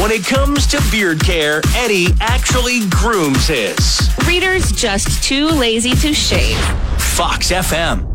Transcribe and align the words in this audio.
When 0.00 0.12
it 0.12 0.24
comes 0.24 0.64
to 0.68 0.80
beard 0.92 1.18
care, 1.24 1.60
Eddie 1.74 2.06
actually 2.20 2.88
grooms 2.88 3.48
his. 3.48 4.08
Reader's 4.28 4.70
just 4.70 5.24
too 5.24 5.48
lazy 5.48 5.90
to 5.96 6.14
shave. 6.14 6.56
Fox 6.98 7.50
FM. 7.50 8.06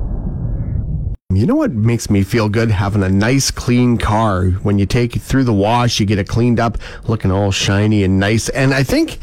You 1.33 1.45
know 1.45 1.55
what 1.55 1.73
makes 1.73 2.09
me 2.09 2.23
feel 2.23 2.47
good? 2.47 2.71
Having 2.71 3.03
a 3.03 3.09
nice 3.09 3.51
clean 3.51 3.97
car. 3.97 4.45
When 4.63 4.79
you 4.79 4.85
take 4.85 5.17
it 5.17 5.21
through 5.21 5.43
the 5.43 5.53
wash, 5.53 5.99
you 5.99 6.05
get 6.05 6.19
it 6.19 6.29
cleaned 6.29 6.57
up, 6.57 6.77
looking 7.09 7.31
all 7.31 7.51
shiny 7.51 8.05
and 8.05 8.17
nice. 8.17 8.47
And 8.47 8.73
I 8.73 8.83
think 8.83 9.19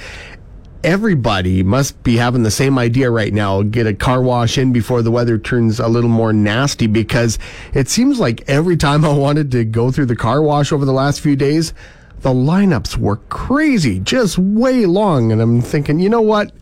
everybody 0.84 1.62
must 1.62 2.02
be 2.02 2.18
having 2.18 2.42
the 2.42 2.50
same 2.50 2.78
idea 2.78 3.10
right 3.10 3.32
now. 3.32 3.62
Get 3.62 3.86
a 3.86 3.94
car 3.94 4.20
wash 4.20 4.58
in 4.58 4.70
before 4.70 5.00
the 5.00 5.10
weather 5.10 5.38
turns 5.38 5.80
a 5.80 5.88
little 5.88 6.10
more 6.10 6.34
nasty 6.34 6.86
because 6.86 7.38
it 7.72 7.88
seems 7.88 8.20
like 8.20 8.46
every 8.50 8.76
time 8.76 9.02
I 9.02 9.14
wanted 9.14 9.50
to 9.52 9.64
go 9.64 9.90
through 9.90 10.06
the 10.06 10.16
car 10.16 10.42
wash 10.42 10.72
over 10.72 10.84
the 10.84 10.92
last 10.92 11.22
few 11.22 11.36
days, 11.36 11.72
the 12.22 12.30
lineups 12.30 12.96
were 12.96 13.16
crazy, 13.28 13.98
just 14.00 14.38
way 14.38 14.86
long. 14.86 15.32
And 15.32 15.40
I'm 15.40 15.62
thinking, 15.62 16.00
you 16.00 16.08
know 16.08 16.20
what? 16.20 16.52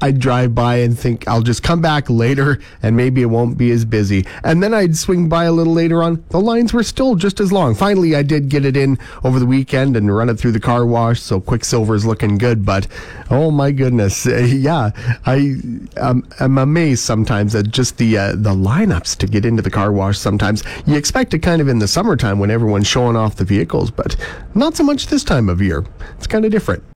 I'd 0.00 0.18
drive 0.18 0.54
by 0.54 0.76
and 0.76 0.98
think 0.98 1.26
I'll 1.28 1.42
just 1.42 1.62
come 1.62 1.80
back 1.80 2.08
later 2.08 2.58
and 2.82 2.96
maybe 2.96 3.22
it 3.22 3.26
won't 3.26 3.58
be 3.58 3.70
as 3.70 3.84
busy. 3.84 4.26
And 4.44 4.62
then 4.62 4.72
I'd 4.72 4.96
swing 4.96 5.28
by 5.28 5.44
a 5.44 5.52
little 5.52 5.72
later 5.72 6.02
on. 6.02 6.24
The 6.30 6.40
lines 6.40 6.72
were 6.72 6.82
still 6.82 7.14
just 7.14 7.40
as 7.40 7.52
long. 7.52 7.74
Finally, 7.74 8.16
I 8.16 8.22
did 8.22 8.48
get 8.48 8.64
it 8.64 8.76
in 8.76 8.98
over 9.24 9.38
the 9.38 9.46
weekend 9.46 9.96
and 9.96 10.14
run 10.14 10.28
it 10.28 10.36
through 10.36 10.52
the 10.52 10.60
car 10.60 10.86
wash. 10.86 11.20
So 11.20 11.40
Quicksilver 11.40 11.94
is 11.94 12.06
looking 12.06 12.38
good. 12.38 12.64
But 12.64 12.86
oh 13.30 13.50
my 13.50 13.70
goodness. 13.70 14.26
Uh, 14.26 14.38
yeah, 14.38 14.90
I, 15.26 15.56
um, 15.96 16.26
I'm 16.40 16.58
amazed 16.58 17.04
sometimes 17.04 17.54
at 17.54 17.68
just 17.70 17.98
the, 17.98 18.16
uh, 18.16 18.30
the 18.32 18.54
lineups 18.54 19.16
to 19.18 19.26
get 19.26 19.44
into 19.44 19.62
the 19.62 19.70
car 19.70 19.92
wash 19.92 20.18
sometimes. 20.18 20.62
You 20.86 20.96
expect 20.96 21.34
it 21.34 21.40
kind 21.40 21.60
of 21.60 21.68
in 21.68 21.78
the 21.78 21.88
summertime 21.88 22.38
when 22.38 22.50
everyone's 22.50 22.86
showing 22.86 23.16
off 23.16 23.36
the 23.36 23.44
vehicles, 23.44 23.90
but 23.90 24.16
not 24.54 24.76
so 24.76 24.82
much 24.82 25.08
this 25.08 25.24
time 25.24 25.48
of 25.48 25.60
year. 25.60 25.84
It's 26.16 26.26
kind 26.26 26.44
of 26.44 26.50
different. 26.50 26.89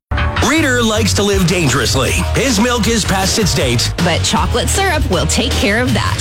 Reader 0.55 0.85
likes 0.85 1.13
to 1.15 1.23
live 1.25 1.49
dangerously. 1.49 2.13
His 2.37 2.61
milk 2.61 2.87
is 2.87 3.05
past 3.05 3.41
its 3.41 3.53
date. 3.57 3.93
But 4.05 4.23
chocolate 4.23 4.69
syrup 4.69 5.03
will 5.11 5.27
take 5.27 5.51
care 5.51 5.83
of 5.83 5.93
that. 5.95 6.21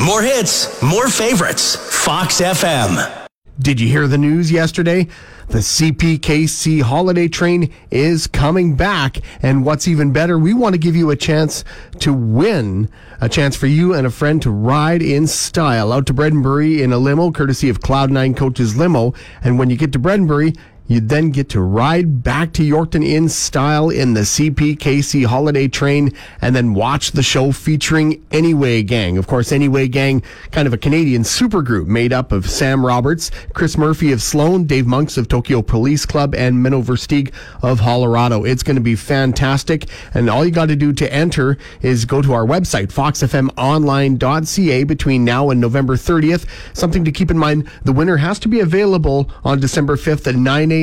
More 0.00 0.22
hits, 0.22 0.80
more 0.80 1.10
favorites. 1.10 1.76
Fox 1.76 2.40
FM. 2.40 3.17
Did 3.60 3.80
you 3.80 3.88
hear 3.88 4.06
the 4.06 4.18
news 4.18 4.52
yesterday? 4.52 5.08
The 5.48 5.58
CPKC 5.58 6.82
holiday 6.82 7.26
train 7.26 7.74
is 7.90 8.28
coming 8.28 8.76
back. 8.76 9.18
And 9.42 9.64
what's 9.64 9.88
even 9.88 10.12
better, 10.12 10.38
we 10.38 10.54
want 10.54 10.74
to 10.74 10.78
give 10.78 10.94
you 10.94 11.10
a 11.10 11.16
chance 11.16 11.64
to 11.98 12.12
win, 12.12 12.88
a 13.20 13.28
chance 13.28 13.56
for 13.56 13.66
you 13.66 13.94
and 13.94 14.06
a 14.06 14.10
friend 14.10 14.40
to 14.42 14.50
ride 14.52 15.02
in 15.02 15.26
style 15.26 15.92
out 15.92 16.06
to 16.06 16.14
Bredenbury 16.14 16.82
in 16.82 16.92
a 16.92 16.98
limo, 16.98 17.32
courtesy 17.32 17.68
of 17.68 17.80
Cloud9 17.80 18.36
Coaches 18.36 18.76
Limo. 18.76 19.12
And 19.42 19.58
when 19.58 19.70
you 19.70 19.76
get 19.76 19.92
to 19.94 19.98
Bredenbury, 19.98 20.56
you 20.88 21.00
then 21.00 21.30
get 21.30 21.50
to 21.50 21.60
ride 21.60 22.22
back 22.22 22.52
to 22.54 22.62
Yorkton 22.62 23.06
in 23.06 23.28
style 23.28 23.90
in 23.90 24.14
the 24.14 24.22
CPKC 24.22 25.26
holiday 25.26 25.68
train 25.68 26.14
and 26.40 26.56
then 26.56 26.72
watch 26.72 27.12
the 27.12 27.22
show 27.22 27.52
featuring 27.52 28.24
Anyway 28.30 28.82
Gang. 28.82 29.18
Of 29.18 29.26
course, 29.26 29.52
Anyway 29.52 29.86
Gang, 29.86 30.22
kind 30.50 30.66
of 30.66 30.72
a 30.72 30.78
Canadian 30.78 31.22
supergroup 31.22 31.86
made 31.86 32.12
up 32.12 32.32
of 32.32 32.48
Sam 32.48 32.84
Roberts, 32.84 33.30
Chris 33.52 33.76
Murphy 33.76 34.12
of 34.12 34.22
Sloan, 34.22 34.64
Dave 34.64 34.86
Monks 34.86 35.18
of 35.18 35.28
Tokyo 35.28 35.60
Police 35.60 36.06
Club, 36.06 36.34
and 36.34 36.56
Menno 36.56 36.82
Versteeg 36.82 37.34
of 37.62 37.80
Hollerado. 37.80 38.48
It's 38.48 38.62
going 38.62 38.76
to 38.76 38.82
be 38.82 38.96
fantastic. 38.96 39.86
And 40.14 40.30
all 40.30 40.42
you 40.44 40.50
got 40.50 40.68
to 40.68 40.76
do 40.76 40.94
to 40.94 41.12
enter 41.12 41.58
is 41.82 42.06
go 42.06 42.22
to 42.22 42.32
our 42.32 42.46
website, 42.46 42.86
foxfmonline.ca 42.86 44.84
between 44.84 45.24
now 45.24 45.50
and 45.50 45.60
November 45.60 45.96
30th. 45.96 46.46
Something 46.72 47.04
to 47.04 47.12
keep 47.12 47.30
in 47.30 47.36
mind, 47.36 47.68
the 47.84 47.92
winner 47.92 48.16
has 48.16 48.38
to 48.38 48.48
be 48.48 48.60
available 48.60 49.30
on 49.44 49.60
December 49.60 49.96
5th 49.96 50.26
at 50.26 50.34
9 50.34 50.72
a.m. 50.72 50.77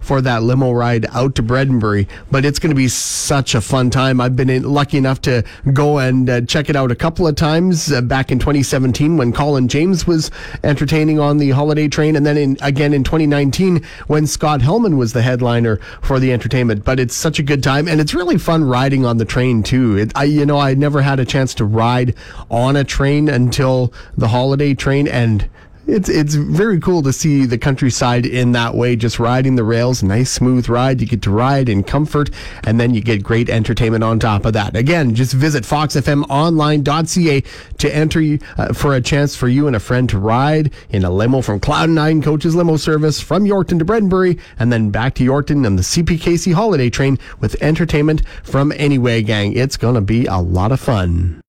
for 0.00 0.20
that 0.20 0.42
limo 0.42 0.72
ride 0.72 1.06
out 1.12 1.34
to 1.34 1.42
Bredenbury. 1.42 2.08
But 2.30 2.44
it's 2.44 2.58
going 2.58 2.70
to 2.70 2.76
be 2.76 2.88
such 2.88 3.54
a 3.54 3.60
fun 3.60 3.90
time. 3.90 4.20
I've 4.20 4.36
been 4.36 4.62
lucky 4.62 4.98
enough 4.98 5.20
to 5.22 5.44
go 5.72 5.98
and 5.98 6.28
uh, 6.28 6.40
check 6.42 6.70
it 6.70 6.76
out 6.76 6.90
a 6.90 6.94
couple 6.94 7.26
of 7.26 7.36
times 7.36 7.92
uh, 7.92 8.00
back 8.00 8.30
in 8.30 8.38
2017 8.38 9.16
when 9.16 9.32
Colin 9.32 9.68
James 9.68 10.06
was 10.06 10.30
entertaining 10.62 11.20
on 11.20 11.38
the 11.38 11.50
holiday 11.50 11.88
train, 11.88 12.16
and 12.16 12.24
then 12.24 12.36
in, 12.36 12.56
again 12.62 12.92
in 12.92 13.04
2019 13.04 13.84
when 14.06 14.26
Scott 14.26 14.62
Helman 14.62 14.96
was 14.96 15.12
the 15.12 15.22
headliner 15.22 15.76
for 16.00 16.18
the 16.18 16.32
entertainment. 16.32 16.84
But 16.84 17.00
it's 17.00 17.14
such 17.14 17.38
a 17.38 17.42
good 17.42 17.62
time, 17.62 17.88
and 17.88 18.00
it's 18.00 18.14
really 18.14 18.38
fun 18.38 18.64
riding 18.64 19.04
on 19.04 19.18
the 19.18 19.24
train 19.24 19.62
too. 19.62 19.98
It, 19.98 20.12
I, 20.14 20.24
you 20.24 20.46
know, 20.46 20.58
I 20.58 20.74
never 20.74 21.02
had 21.02 21.20
a 21.20 21.24
chance 21.24 21.54
to 21.54 21.64
ride 21.64 22.14
on 22.50 22.76
a 22.76 22.84
train 22.84 23.28
until 23.28 23.92
the 24.16 24.28
holiday 24.28 24.74
train, 24.74 25.08
and 25.08 25.48
it's 25.86 26.08
it's 26.08 26.34
very 26.34 26.80
cool 26.80 27.02
to 27.02 27.12
see 27.12 27.44
the 27.44 27.58
countryside 27.58 28.26
in 28.26 28.52
that 28.52 28.74
way, 28.74 28.96
just 28.96 29.18
riding 29.18 29.56
the 29.56 29.64
rails. 29.64 30.02
Nice 30.02 30.30
smooth 30.30 30.68
ride. 30.68 31.00
You 31.00 31.06
get 31.06 31.22
to 31.22 31.30
ride 31.30 31.68
in 31.68 31.82
comfort, 31.82 32.30
and 32.64 32.80
then 32.80 32.94
you 32.94 33.00
get 33.00 33.22
great 33.22 33.50
entertainment 33.50 34.02
on 34.02 34.18
top 34.18 34.44
of 34.44 34.52
that. 34.54 34.76
Again, 34.76 35.14
just 35.14 35.34
visit 35.34 35.64
foxfmonline.ca 35.64 37.42
to 37.78 37.94
enter 37.94 38.38
uh, 38.56 38.72
for 38.72 38.94
a 38.94 39.00
chance 39.00 39.36
for 39.36 39.48
you 39.48 39.66
and 39.66 39.76
a 39.76 39.80
friend 39.80 40.08
to 40.10 40.18
ride 40.18 40.72
in 40.90 41.04
a 41.04 41.10
limo 41.10 41.40
from 41.40 41.60
Cloud9 41.60 42.22
Coaches 42.22 42.54
Limo 42.54 42.76
Service 42.76 43.20
from 43.20 43.44
Yorkton 43.44 43.78
to 43.78 43.84
Bredenbury, 43.84 44.40
and 44.58 44.72
then 44.72 44.90
back 44.90 45.14
to 45.16 45.24
Yorkton 45.24 45.66
on 45.66 45.76
the 45.76 45.82
CPKC 45.82 46.54
holiday 46.54 46.88
train 46.88 47.18
with 47.40 47.60
entertainment 47.62 48.22
from 48.42 48.72
Anyway 48.72 49.22
Gang. 49.22 49.52
It's 49.52 49.76
gonna 49.76 50.00
be 50.00 50.26
a 50.26 50.38
lot 50.38 50.72
of 50.72 50.80
fun. 50.80 51.43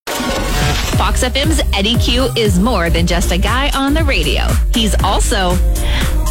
Fox 0.97 1.25
FM's 1.25 1.61
Eddie 1.73 1.97
Q 1.97 2.29
is 2.37 2.57
more 2.57 2.89
than 2.89 3.05
just 3.05 3.31
a 3.33 3.37
guy 3.37 3.69
on 3.77 3.93
the 3.93 4.03
radio. 4.05 4.45
He's 4.73 4.95
also. 5.03 5.51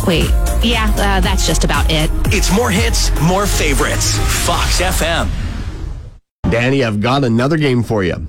Wait, 0.07 0.31
yeah, 0.63 0.91
uh, 0.97 1.21
that's 1.21 1.47
just 1.47 1.65
about 1.65 1.91
it. 1.91 2.11
It's 2.33 2.55
more 2.55 2.71
hits, 2.71 3.11
more 3.21 3.47
favorites. 3.47 4.17
Fox 4.47 4.81
FM. 4.81 5.29
Danny, 6.51 6.83
I've 6.83 7.01
got 7.01 7.25
another 7.25 7.59
game 7.59 7.83
for 7.83 8.05
you. 8.05 8.27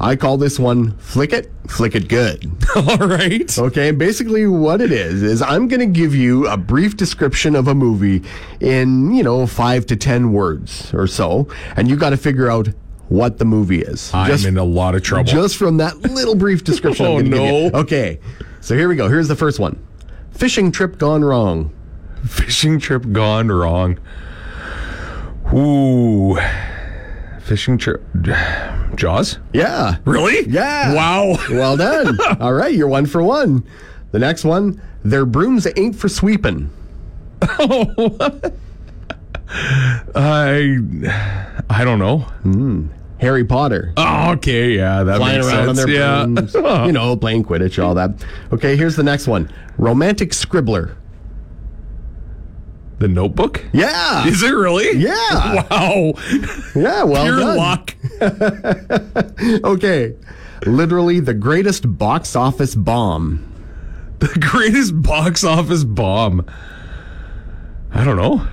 I 0.00 0.16
call 0.16 0.36
this 0.36 0.58
one 0.58 0.96
Flick 0.98 1.32
It, 1.32 1.50
Flick 1.68 1.94
It 1.94 2.08
Good. 2.08 2.50
All 2.76 2.98
right. 2.98 3.56
Okay, 3.56 3.92
basically 3.92 4.46
what 4.48 4.80
it 4.80 4.90
is, 4.90 5.22
is 5.22 5.42
I'm 5.42 5.68
going 5.68 5.80
to 5.80 5.86
give 5.86 6.12
you 6.12 6.48
a 6.48 6.56
brief 6.56 6.96
description 6.96 7.54
of 7.54 7.68
a 7.68 7.74
movie 7.74 8.22
in, 8.60 9.12
you 9.12 9.22
know, 9.22 9.46
five 9.46 9.86
to 9.86 9.96
ten 9.96 10.32
words 10.32 10.92
or 10.92 11.06
so, 11.06 11.46
and 11.76 11.88
you 11.88 11.96
got 11.96 12.10
to 12.10 12.16
figure 12.16 12.50
out 12.50 12.68
what 13.08 13.38
the 13.38 13.44
movie 13.44 13.80
is. 13.80 14.12
I'm 14.12 14.30
just, 14.30 14.44
in 14.44 14.58
a 14.58 14.64
lot 14.64 14.94
of 14.94 15.02
trouble. 15.02 15.24
Just 15.24 15.56
from 15.56 15.78
that 15.78 15.98
little 16.00 16.34
brief 16.34 16.64
description. 16.64 17.06
oh, 17.06 17.18
no. 17.18 17.70
Okay, 17.72 18.20
so 18.60 18.76
here 18.76 18.88
we 18.88 18.96
go. 18.96 19.08
Here's 19.08 19.28
the 19.28 19.36
first 19.36 19.58
one 19.58 19.82
Fishing 20.32 20.70
trip 20.70 20.98
gone 20.98 21.24
wrong. 21.24 21.74
Fishing 22.26 22.78
trip 22.78 23.10
gone 23.12 23.48
wrong. 23.48 23.98
Ooh. 25.52 26.38
Fishing 27.40 27.78
trip. 27.78 28.04
Jaws? 28.94 29.38
Yeah. 29.52 29.96
Really? 30.04 30.46
Yeah. 30.48 30.94
Wow. 30.94 31.36
Well 31.50 31.76
done. 31.76 32.18
All 32.40 32.52
right, 32.52 32.74
you're 32.74 32.88
one 32.88 33.06
for 33.06 33.22
one. 33.22 33.66
The 34.12 34.18
next 34.18 34.44
one, 34.44 34.80
their 35.02 35.24
brooms 35.24 35.66
ain't 35.76 35.96
for 35.96 36.08
sweeping. 36.08 36.70
Oh, 37.60 38.52
I 40.14 40.78
I 41.70 41.84
don't 41.84 41.98
know. 41.98 42.26
Mm. 42.44 42.88
Harry 43.20 43.44
Potter. 43.44 43.92
Oh, 43.96 44.32
okay, 44.32 44.70
yeah, 44.76 45.02
that 45.02 45.16
Flying 45.16 45.38
makes 45.40 45.46
around 45.52 45.76
sense. 45.76 45.80
on 45.80 45.86
their 46.62 46.62
yeah. 46.62 46.86
you 46.86 46.92
know, 46.92 47.16
playing 47.16 47.44
Quidditch, 47.44 47.82
all 47.82 47.94
that. 47.94 48.24
Okay, 48.52 48.76
here's 48.76 48.96
the 48.96 49.02
next 49.02 49.26
one. 49.26 49.50
Romantic 49.76 50.30
scribbler. 50.30 50.94
The 53.00 53.08
Notebook? 53.08 53.64
Yeah. 53.72 54.26
Is 54.26 54.42
it 54.42 54.50
really? 54.50 54.98
Yeah. 54.98 55.64
Wow. 55.70 56.14
Yeah, 56.74 57.04
well 57.04 57.24
Pure 57.24 57.38
done. 57.38 57.56
luck. 57.56 57.94
Okay. 59.64 60.16
Literally 60.66 61.20
the 61.20 61.34
greatest 61.34 61.96
box 61.98 62.34
office 62.34 62.74
bomb. 62.74 63.44
The 64.18 64.36
greatest 64.50 65.00
box 65.00 65.44
office 65.44 65.84
bomb. 65.84 66.44
I 67.92 68.02
don't 68.04 68.16
know. 68.16 68.44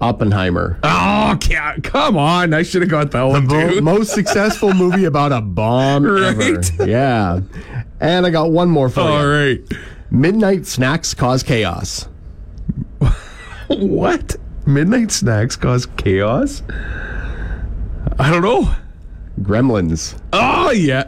Oppenheimer. 0.00 0.78
Oh, 0.82 1.38
come 1.82 2.16
on. 2.16 2.54
I 2.54 2.62
should 2.62 2.82
have 2.82 2.90
got 2.90 3.10
that 3.10 3.22
one 3.22 3.46
too. 3.48 3.80
most 3.82 4.12
successful 4.14 4.72
movie 4.72 5.04
about 5.04 5.32
a 5.32 5.40
bomb 5.40 6.04
Right. 6.06 6.36
ever. 6.38 6.86
Yeah. 6.86 7.40
And 8.00 8.24
I 8.26 8.30
got 8.30 8.50
one 8.50 8.70
more 8.70 8.88
for 8.88 9.00
All 9.00 9.20
you. 9.22 9.28
right. 9.58 9.60
Midnight 10.10 10.66
snacks 10.66 11.12
cause 11.14 11.42
chaos. 11.42 12.08
What? 13.68 14.34
Midnight 14.66 15.12
snacks 15.12 15.54
cause 15.56 15.86
chaos? 15.96 16.62
I 18.18 18.30
don't 18.30 18.42
know. 18.42 18.74
Gremlins. 19.42 20.20
Oh 20.32 20.70
yeah, 20.70 21.04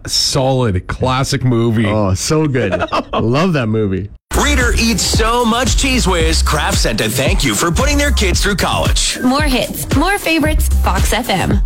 solid 0.06 0.86
classic 0.86 1.42
movie. 1.44 1.86
Oh, 1.86 2.12
so 2.14 2.46
good. 2.46 2.72
Love 3.14 3.54
that 3.54 3.66
movie. 3.68 4.10
Reader 4.54 4.74
eats 4.78 5.02
so 5.02 5.44
much 5.44 5.70
Cheez 5.70 6.06
Whiz, 6.06 6.40
Kraft 6.40 6.78
sent 6.78 7.00
a 7.00 7.08
thank 7.08 7.42
you 7.42 7.56
for 7.56 7.72
putting 7.72 7.98
their 7.98 8.12
kids 8.12 8.40
through 8.40 8.54
college. 8.54 9.18
More 9.20 9.42
hits, 9.42 9.92
more 9.96 10.16
favorites, 10.16 10.68
Fox 10.84 11.12
FM. 11.12 11.60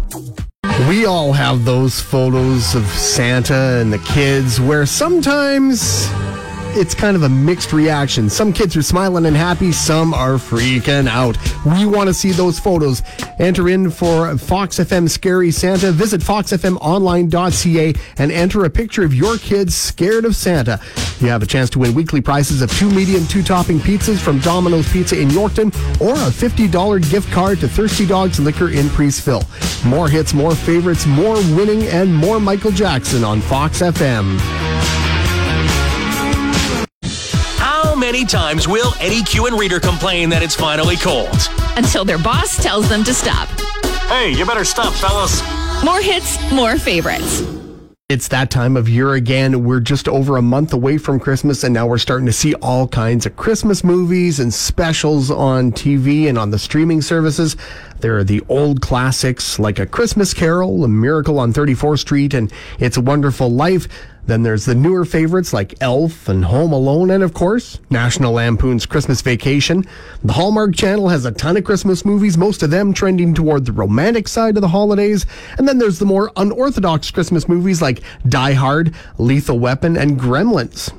We 0.89 1.05
all 1.05 1.35
have 1.35 1.67
those 1.67 2.01
photos 2.01 2.75
of 2.75 2.87
Santa 2.87 3.79
and 3.83 3.93
the 3.93 3.99
kids 3.99 4.59
where 4.59 4.87
sometimes 4.87 6.09
it's 6.77 6.95
kind 6.95 7.17
of 7.17 7.23
a 7.23 7.29
mixed 7.29 7.73
reaction. 7.73 8.29
Some 8.29 8.53
kids 8.53 8.77
are 8.77 8.83
smiling 8.83 9.27
and 9.27 9.37
happy, 9.37 9.73
some 9.73 10.15
are 10.15 10.35
freaking 10.35 11.09
out. 11.09 11.37
We 11.65 11.87
want 11.87 12.09
to 12.09 12.15
see 12.15 12.33
those 12.33 12.59
photos. 12.59 13.03
Enter 13.39 13.69
in 13.69 13.91
for 13.91 14.37
Fox 14.39 14.79
FM 14.79 15.09
Scary 15.09 15.51
Santa. 15.51 15.93
Visit 15.93 16.21
foxfmonline.ca 16.21 17.95
and 18.19 18.33
enter 18.33 18.65
a 18.65 18.71
picture 18.71 19.05
of 19.05 19.15
your 19.15 19.39
kids 19.39 19.77
scared 19.77 20.25
of 20.25 20.37
Santa. 20.37 20.81
You 21.21 21.29
have 21.29 21.43
a 21.43 21.47
chance 21.47 21.71
to 21.71 21.79
win 21.79 21.95
weekly 21.95 22.21
prizes 22.21 22.63
of 22.63 22.71
two 22.73 22.91
medium, 22.91 23.27
two 23.27 23.43
topping 23.43 23.79
pizzas 23.79 24.19
from 24.19 24.39
Domino's 24.41 24.91
Pizza 24.93 25.19
in 25.19 25.29
Yorkton 25.29 25.69
or 26.01 26.13
a 26.13 26.31
$50 26.31 27.11
gift 27.11 27.31
card 27.33 27.61
to 27.61 27.69
Thirsty 27.69 28.07
Dogs 28.07 28.39
Liquor 28.39 28.71
in 28.71 28.87
Priestville. 28.87 29.45
More 29.85 30.09
hits, 30.09 30.35
more 30.35 30.55
favorites, 30.55 31.07
more 31.07 31.37
winning, 31.57 31.85
and 31.85 32.15
more 32.15 32.41
Michael 32.41 32.73
Jackson 32.73 33.25
on 33.25 33.41
Fox 33.41 33.81
FM. 33.81 35.08
Many 38.09 38.25
times 38.25 38.67
will 38.67 38.95
Eddie 39.01 39.23
Q 39.23 39.49
and 39.49 39.59
Reader 39.59 39.79
complain 39.81 40.31
that 40.31 40.43
it's 40.43 40.55
finally 40.55 40.97
cold? 40.97 41.29
Until 41.77 42.07
their 42.07 42.17
boss 42.17 42.57
tells 42.57 42.89
them 42.89 43.05
to 43.05 43.13
stop. 43.13 43.51
Hey, 44.09 44.33
you 44.33 44.47
better 44.47 44.65
stop, 44.65 44.95
fellas. 44.95 45.43
More 45.85 46.01
hits, 46.01 46.41
more 46.51 46.79
favorites. 46.79 47.43
It's 48.09 48.29
that 48.29 48.51
time 48.51 48.79
of 48.79 48.89
year 48.89 49.13
again. 49.13 49.63
We're 49.63 49.81
just 49.81 50.09
over 50.09 50.39
a 50.39 50.43
month 50.43 50.73
away 50.73 50.97
from 50.97 51.21
Christmas, 51.21 51.63
and 51.65 51.75
now 51.75 51.87
we're 51.87 51.99
starting 51.99 52.25
to 52.25 52.33
see 52.33 52.55
all 52.55 52.89
kinds 52.89 53.27
of 53.27 53.37
Christmas 53.37 53.85
movies 53.85 54.41
and 54.41 54.55
specials 54.55 55.31
on 55.31 55.71
TV 55.73 56.31
and 56.31 56.39
on 56.39 56.51
the 56.51 56.59
streaming 56.59 57.03
services. 57.03 57.59
There 58.01 58.17
are 58.17 58.25
the 58.25 58.43
old 58.49 58.81
classics 58.81 59.59
like 59.59 59.79
A 59.81 59.87
Christmas 59.87 60.33
Carol, 60.33 60.85
A 60.85 60.89
Miracle 60.89 61.41
on 61.41 61.53
34th 61.53 61.99
Street, 61.99 62.33
and 62.33 62.53
It's 62.79 62.97
a 62.97 63.01
Wonderful 63.01 63.51
Life. 63.51 63.89
Then 64.27 64.43
there's 64.43 64.67
the 64.67 64.75
newer 64.75 65.05
favorites 65.05 65.53
like 65.53 65.75
Elf 65.81 66.29
and 66.29 66.45
Home 66.45 66.73
Alone, 66.73 67.11
and 67.11 67.25
of 67.25 67.35
course, 67.35 67.81
National 67.91 68.35
Lampoon's 68.35 68.87
Christmas 68.87 69.23
Vacation. 69.23 69.85
The 70.23 70.35
Hallmark 70.35 70.77
Channel 70.77 71.09
has 71.09 71.25
a 71.25 71.33
ton 71.33 71.57
of 71.57 71.65
Christmas 71.65 72.05
movies, 72.05 72.37
most 72.37 72.63
of 72.63 72.71
them 72.71 72.93
trending 72.93 73.35
toward 73.35 73.65
the 73.65 73.73
romantic 73.73 74.29
side 74.29 74.57
of 74.57 74.61
the 74.61 74.69
holidays. 74.69 75.25
And 75.57 75.67
then 75.67 75.79
there's 75.79 75.99
the 75.99 76.05
more 76.05 76.31
unorthodox 76.37 77.11
Christmas 77.11 77.49
movies 77.49 77.83
like 77.83 78.03
Die 78.29 78.53
Hard, 78.53 78.95
Lethal 79.17 79.59
Weapon, 79.59 79.97
and 79.97 80.21
Gremlins. 80.21 80.93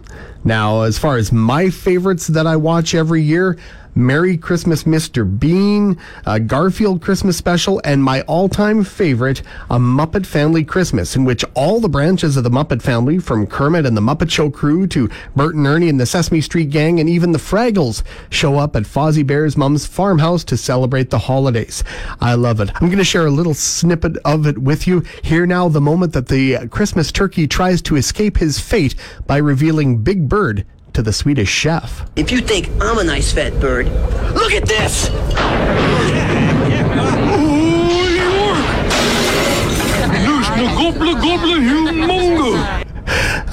Now, 0.44 0.81
as 0.81 0.98
far 0.98 1.18
as 1.18 1.31
my 1.31 1.69
favorites 1.69 2.28
that 2.28 2.48
I 2.48 2.56
watch 2.56 2.96
every 2.96 3.22
year, 3.22 3.57
Merry 4.00 4.38
Christmas, 4.38 4.86
Mr. 4.86 5.40
Bean, 5.40 5.98
a 6.25 6.40
Garfield 6.40 7.01
Christmas 7.01 7.36
special, 7.36 7.81
and 7.84 8.01
my 8.01 8.22
all 8.22 8.48
time 8.48 8.86
favorite, 8.86 9.42
A 9.69 9.78
Muppet 9.78 10.25
Family 10.25 10.63
Christmas, 10.63 11.18
in 11.18 11.25
which 11.25 11.44
all 11.54 11.81
the 11.81 11.90
branches 11.90 12.38
of 12.38 12.46
the 12.46 12.50
Muppet 12.50 12.81
family, 12.81 13.19
from 13.19 13.46
Kermit 13.46 13.86
and 13.86 13.98
the 13.98 14.01
Muppet 14.01 14.31
Show 14.31 14.50
crew 14.50 14.88
to 14.88 15.10
Bert 15.36 15.56
and 15.56 15.68
Ernie 15.68 15.90
and 15.90 16.00
the 16.00 16.06
Sesame 16.06 16.40
Street 16.40 16.69
Gang, 16.69 17.01
and 17.01 17.10
even 17.10 17.34
the 17.34 17.40
Fraggles, 17.40 18.01
show 18.30 18.57
up 18.57 18.78
at 18.78 18.84
Fozzie 18.84 19.28
Bear's 19.28 19.57
mom's 19.57 19.86
farmhouse 19.86 20.46
to 20.46 20.56
celebrate 20.56 21.10
the 21.10 21.19
holidays. 21.19 21.84
I 22.22 22.36
love 22.36 22.62
it. 22.62 22.72
I'm 22.75 22.88
going 22.88 23.00
to 23.00 23.04
share 23.04 23.25
a 23.25 23.31
little 23.31 23.54
snippet 23.54 24.16
of 24.24 24.48
it 24.48 24.60
with 24.60 24.88
you. 24.88 25.04
Here 25.24 25.46
now, 25.46 25.68
the 25.68 25.81
moment 25.81 26.13
that 26.13 26.30
the 26.30 26.69
Christmas 26.69 27.12
turkey 27.12 27.48
tries 27.48 27.81
to 27.81 27.98
escape 27.98 28.38
his 28.38 28.62
fate 28.62 28.96
by 29.28 29.38
revealing 29.38 29.98
Big 29.98 30.30
Bird 30.30 30.66
to 31.00 31.04
the 31.04 31.13
Swedish 31.13 31.50
chef. 31.50 32.06
If 32.18 32.30
you 32.30 32.42
think 32.42 32.69
I'm 32.81 32.98
a 32.98 33.04
nice 33.06 33.31
fat 33.31 33.57
bird, 33.62 33.86
look 34.36 34.51
at 34.51 34.66
this! 34.66 35.10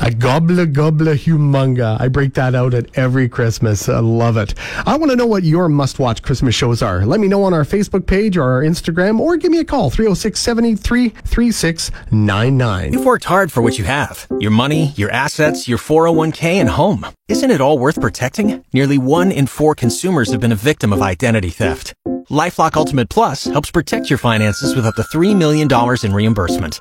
A 0.01 0.11
gobbler 0.11 0.67
gobbler 0.67 1.15
humunga. 1.15 2.01
I 2.01 2.09
break 2.09 2.35
that 2.35 2.55
out 2.55 2.75
at 2.75 2.97
every 2.97 3.29
Christmas. 3.29 3.89
I 3.89 4.01
love 4.01 4.37
it. 4.37 4.55
I 4.87 4.97
want 4.97 5.11
to 5.11 5.17
know 5.17 5.27
what 5.27 5.43
your 5.43 5.69
must 5.69 5.99
watch 5.99 6.23
Christmas 6.23 6.55
shows 6.55 6.83
are. 6.83 7.07
Let 7.07 7.21
me 7.21 7.29
know 7.29 7.45
on 7.45 7.55
our 7.55 7.65
Facebook 7.65 8.07
page 8.07 8.37
or 8.37 8.43
our 8.43 8.63
Instagram 8.63 9.19
or 9.19 9.37
give 9.37 9.51
me 9.51 9.59
a 9.59 9.65
call 9.65 9.91
306 9.91 10.39
783 10.39 11.09
3699. 11.09 12.93
You've 12.93 13.05
worked 13.05 13.25
hard 13.25 13.51
for 13.51 13.63
what 13.63 13.79
you 13.79 13.85
have 13.85 14.27
your 14.39 14.51
money, 14.51 14.93
your 14.97 15.11
assets, 15.11 15.67
your 15.67 15.79
401k, 15.79 16.43
and 16.43 16.69
home. 16.69 17.07
Isn't 17.29 17.51
it 17.51 17.61
all 17.61 17.79
worth 17.79 18.01
protecting? 18.01 18.65
Nearly 18.73 18.99
one 18.99 19.33
in 19.33 19.47
four 19.47 19.75
consumers 19.75 20.31
have 20.31 20.41
been 20.41 20.53
a 20.53 20.57
victim 20.57 20.93
of 20.93 21.03
identity 21.03 21.51
theft. 21.51 21.95
Lifelock 22.31 22.77
Ultimate 22.77 23.09
Plus 23.09 23.45
helps 23.45 23.71
protect 23.71 24.11
your 24.11 24.19
finances 24.19 24.75
with 24.75 24.87
up 24.87 24.95
to 24.97 25.03
$3 25.03 25.37
million 25.37 25.69
in 26.05 26.13
reimbursement. 26.13 26.81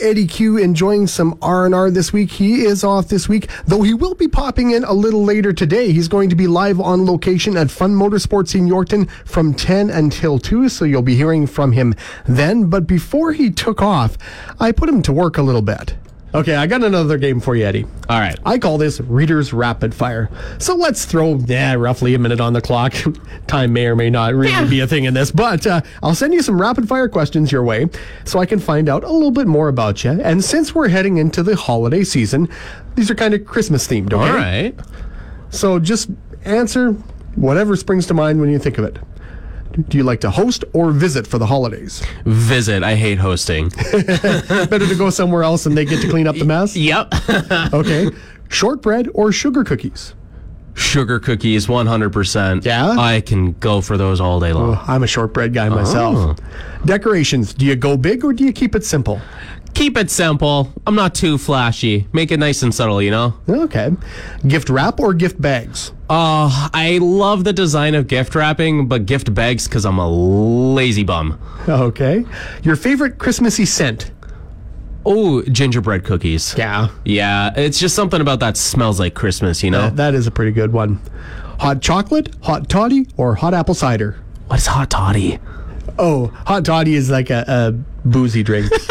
Eddie 0.00 0.26
Q 0.26 0.56
enjoying 0.56 1.06
some 1.06 1.38
R&R 1.42 1.90
this 1.90 2.12
week. 2.12 2.30
He 2.30 2.64
is 2.64 2.84
off 2.84 3.08
this 3.08 3.28
week, 3.28 3.48
though 3.66 3.82
he 3.82 3.94
will 3.94 4.14
be 4.14 4.28
popping 4.28 4.70
in 4.70 4.84
a 4.84 4.92
little 4.92 5.24
later 5.24 5.52
today. 5.52 5.92
He's 5.92 6.08
going 6.08 6.30
to 6.30 6.36
be 6.36 6.46
live 6.46 6.80
on 6.80 7.06
location 7.06 7.56
at 7.56 7.70
Fun 7.70 7.94
Motorsports 7.94 8.54
in 8.54 8.68
Yorkton 8.68 9.10
from 9.24 9.54
10 9.54 9.90
until 9.90 10.38
2, 10.38 10.68
so 10.68 10.84
you'll 10.84 11.02
be 11.02 11.16
hearing 11.16 11.46
from 11.46 11.72
him 11.72 11.94
then. 12.26 12.70
But 12.70 12.86
before 12.86 13.32
he 13.32 13.50
took 13.50 13.82
off, 13.82 14.16
I 14.60 14.72
put 14.72 14.88
him 14.88 15.02
to 15.02 15.12
work 15.12 15.38
a 15.38 15.42
little 15.42 15.62
bit. 15.62 15.96
Okay, 16.34 16.54
I 16.54 16.66
got 16.66 16.84
another 16.84 17.16
game 17.16 17.40
for 17.40 17.56
you, 17.56 17.64
Eddie. 17.64 17.84
All 18.08 18.20
right. 18.20 18.38
I 18.44 18.58
call 18.58 18.76
this 18.76 19.00
Reader's 19.00 19.54
Rapid 19.54 19.94
Fire. 19.94 20.28
So 20.58 20.74
let's 20.74 21.06
throw, 21.06 21.36
yeah, 21.36 21.72
roughly 21.74 22.14
a 22.14 22.18
minute 22.18 22.38
on 22.38 22.52
the 22.52 22.60
clock. 22.60 22.94
Time 23.46 23.72
may 23.72 23.86
or 23.86 23.96
may 23.96 24.10
not 24.10 24.34
really 24.34 24.68
be 24.68 24.80
a 24.80 24.86
thing 24.86 25.04
in 25.04 25.14
this, 25.14 25.30
but 25.30 25.66
uh, 25.66 25.80
I'll 26.02 26.14
send 26.14 26.34
you 26.34 26.42
some 26.42 26.60
rapid 26.60 26.86
fire 26.86 27.08
questions 27.08 27.50
your 27.50 27.64
way 27.64 27.88
so 28.24 28.38
I 28.40 28.44
can 28.46 28.58
find 28.58 28.90
out 28.90 29.04
a 29.04 29.10
little 29.10 29.30
bit 29.30 29.46
more 29.46 29.68
about 29.68 30.04
you. 30.04 30.10
And 30.10 30.44
since 30.44 30.74
we're 30.74 30.88
heading 30.88 31.16
into 31.16 31.42
the 31.42 31.56
holiday 31.56 32.04
season, 32.04 32.48
these 32.94 33.10
are 33.10 33.14
kind 33.14 33.32
of 33.32 33.46
Christmas 33.46 33.86
themed, 33.88 34.12
okay? 34.12 34.28
All 34.28 34.34
right. 34.34 34.78
So 35.48 35.78
just 35.78 36.10
answer 36.44 36.92
whatever 37.36 37.74
springs 37.74 38.06
to 38.08 38.14
mind 38.14 38.38
when 38.38 38.50
you 38.50 38.58
think 38.58 38.76
of 38.76 38.84
it. 38.84 38.98
Do 39.88 39.96
you 39.96 40.02
like 40.04 40.20
to 40.22 40.30
host 40.30 40.64
or 40.72 40.90
visit 40.90 41.26
for 41.26 41.38
the 41.38 41.46
holidays? 41.46 42.02
Visit. 42.24 42.82
I 42.82 42.94
hate 42.94 43.18
hosting. 43.18 43.68
Better 43.92 44.86
to 44.86 44.94
go 44.96 45.10
somewhere 45.10 45.42
else 45.42 45.66
and 45.66 45.76
they 45.76 45.84
get 45.84 46.00
to 46.02 46.08
clean 46.08 46.26
up 46.26 46.36
the 46.36 46.44
mess? 46.44 46.74
yep. 46.76 47.12
Okay. 47.72 48.10
Shortbread 48.48 49.08
or 49.14 49.30
sugar 49.30 49.62
cookies? 49.62 50.14
Sugar 50.74 51.18
cookies, 51.18 51.66
100%. 51.66 52.64
Yeah? 52.64 52.90
I 52.98 53.20
can 53.20 53.52
go 53.54 53.80
for 53.80 53.96
those 53.96 54.20
all 54.20 54.38
day 54.40 54.52
long. 54.52 54.76
Oh, 54.76 54.84
I'm 54.86 55.02
a 55.02 55.06
shortbread 55.06 55.52
guy 55.52 55.68
myself. 55.68 56.16
Oh. 56.40 56.84
Decorations, 56.84 57.52
do 57.52 57.66
you 57.66 57.74
go 57.76 57.96
big 57.96 58.24
or 58.24 58.32
do 58.32 58.44
you 58.44 58.52
keep 58.52 58.74
it 58.76 58.84
simple? 58.84 59.20
Keep 59.78 59.96
it 59.96 60.10
simple. 60.10 60.72
I'm 60.88 60.96
not 60.96 61.14
too 61.14 61.38
flashy. 61.38 62.08
Make 62.12 62.32
it 62.32 62.38
nice 62.38 62.64
and 62.64 62.74
subtle, 62.74 63.00
you 63.00 63.12
know? 63.12 63.34
Okay. 63.48 63.92
Gift 64.44 64.70
wrap 64.70 64.98
or 64.98 65.14
gift 65.14 65.40
bags? 65.40 65.92
Uh, 66.10 66.68
I 66.74 66.98
love 67.00 67.44
the 67.44 67.52
design 67.52 67.94
of 67.94 68.08
gift 68.08 68.34
wrapping, 68.34 68.88
but 68.88 69.06
gift 69.06 69.32
bags 69.32 69.68
because 69.68 69.86
I'm 69.86 70.00
a 70.00 70.10
lazy 70.10 71.04
bum. 71.04 71.40
Okay. 71.68 72.24
Your 72.64 72.74
favorite 72.74 73.18
Christmassy 73.18 73.64
scent? 73.64 74.10
Oh, 75.06 75.42
gingerbread 75.42 76.02
cookies. 76.02 76.56
Yeah. 76.58 76.88
Yeah, 77.04 77.52
it's 77.56 77.78
just 77.78 77.94
something 77.94 78.20
about 78.20 78.40
that 78.40 78.56
smells 78.56 78.98
like 78.98 79.14
Christmas, 79.14 79.62
you 79.62 79.70
know? 79.70 79.90
That 79.90 80.12
is 80.12 80.26
a 80.26 80.32
pretty 80.32 80.50
good 80.50 80.72
one. 80.72 81.00
Hot 81.60 81.80
chocolate, 81.80 82.34
hot 82.42 82.68
toddy, 82.68 83.06
or 83.16 83.36
hot 83.36 83.54
apple 83.54 83.74
cider? 83.74 84.18
What's 84.48 84.66
hot 84.66 84.90
toddy? 84.90 85.38
Oh, 86.00 86.32
hot 86.46 86.64
toddy 86.64 86.94
is 86.94 87.10
like 87.10 87.30
a, 87.30 87.44
a 87.46 87.72
boozy 88.04 88.42
drink. 88.42 88.72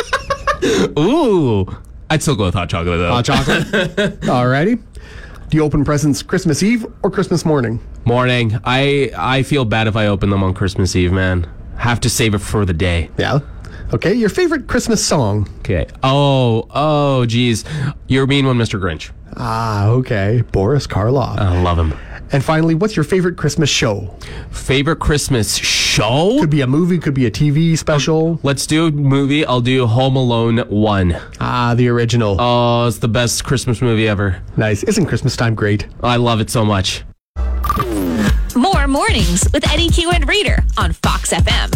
Ooh. 1.00 1.66
I'd 2.10 2.22
still 2.22 2.36
go 2.36 2.46
with 2.46 2.54
hot 2.54 2.70
chocolate 2.70 2.98
though. 3.00 3.10
hot 3.12 3.26
chocolate. 3.26 3.62
Alrighty. 4.22 4.82
Do 5.50 5.58
you 5.58 5.64
open 5.64 5.84
presents 5.86 6.22
Christmas 6.22 6.62
Eve 6.64 6.86
or 7.04 7.12
Christmas 7.12 7.46
morning? 7.46 7.80
Morning. 8.06 8.58
I 8.64 9.12
I 9.18 9.44
feel 9.44 9.66
bad 9.66 9.88
if 9.88 9.96
I 9.96 10.08
open 10.08 10.30
them 10.30 10.44
on 10.44 10.54
Christmas 10.54 10.96
Eve, 10.96 11.12
man. 11.12 11.50
Have 11.78 12.00
to 12.02 12.10
save 12.10 12.34
it 12.34 12.40
for 12.40 12.66
the 12.66 12.74
day. 12.74 13.10
Yeah. 13.18 13.40
Okay, 13.94 14.14
your 14.14 14.30
favorite 14.30 14.68
Christmas 14.68 15.06
song. 15.06 15.48
Okay. 15.60 15.88
Oh, 16.04 16.68
oh, 16.72 17.26
geez. 17.26 17.64
You're 18.08 18.28
mean 18.28 18.46
one, 18.46 18.58
Mr. 18.58 18.82
Grinch. 18.82 19.12
Ah, 19.38 19.88
okay. 19.88 20.44
Boris 20.52 20.86
Karloff. 20.88 21.38
I 21.38 21.62
love 21.62 21.80
him. 21.80 21.94
and 22.34 22.44
finally, 22.44 22.76
what's 22.76 22.98
your 22.98 23.06
favorite 23.06 23.38
Christmas 23.38 23.70
show? 23.70 24.14
Favorite 24.52 25.00
Christmas 25.00 25.56
show? 25.98 26.38
Could 26.40 26.52
be 26.52 26.62
a 26.62 26.68
movie, 26.68 27.00
could 27.00 27.16
be 27.16 27.26
a 27.26 27.32
TV 27.32 27.76
special. 27.76 28.40
Let's 28.44 28.68
do 28.68 28.86
a 28.88 28.92
movie. 28.92 29.44
I'll 29.44 29.62
do 29.62 29.88
Home 29.88 30.16
Alone 30.16 30.60
1. 30.60 31.18
Ah, 31.40 31.74
the 31.76 31.88
original. 31.88 32.38
Oh, 32.40 32.86
it's 32.88 33.00
the 33.00 33.08
best 33.08 33.44
Christmas 33.44 33.82
movie 33.82 34.08
ever. 34.08 34.40
nice. 34.58 34.84
Isn't 34.84 35.08
Christmas 35.08 35.36
time 35.36 35.56
great? 35.56 35.88
I 36.04 36.18
love 36.18 36.40
it 36.40 36.52
so 36.52 36.64
much. 36.64 37.04
More 38.56 38.88
mornings 38.88 39.44
with 39.52 39.68
Eddie 39.72 39.90
Q 39.90 40.12
and 40.12 40.28
Reader 40.28 40.60
on 40.78 40.94
Fox 40.94 41.34
FM. 41.34 41.74